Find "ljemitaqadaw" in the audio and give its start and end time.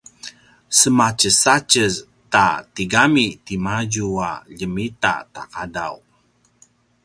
4.57-5.95